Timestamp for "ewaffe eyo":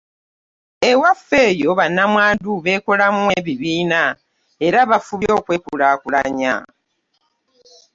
0.91-1.69